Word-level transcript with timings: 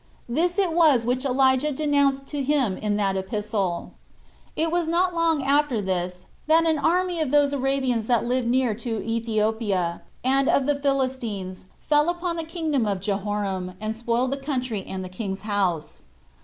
This 0.27 0.57
it 0.57 0.73
was 0.73 1.05
which 1.05 1.25
Elijah 1.25 1.71
denounced 1.71 2.25
to 2.29 2.41
him 2.41 2.75
in 2.75 2.95
that 2.95 3.15
epistle. 3.15 3.91
3. 4.55 4.63
It 4.63 4.71
was 4.71 4.87
not 4.87 5.13
long 5.13 5.43
after 5.43 5.79
this 5.79 6.25
that 6.47 6.65
an 6.65 6.79
army 6.79 7.19
of 7.19 7.29
those 7.29 7.53
Arabians 7.53 8.07
that 8.07 8.25
lived 8.25 8.47
near 8.47 8.73
to 8.73 9.03
Ethiopia, 9.07 10.01
and 10.23 10.49
of 10.49 10.65
the 10.65 10.73
Philistines, 10.81 11.67
fell 11.87 12.09
upon 12.09 12.35
the 12.35 12.43
kingdom 12.43 12.87
of 12.87 12.99
Jehoram, 12.99 13.75
and 13.79 13.95
spoiled 13.95 14.31
the 14.31 14.37
country 14.37 14.83
and 14.83 15.05
the 15.05 15.07
king's 15.07 15.43
house. 15.43 16.01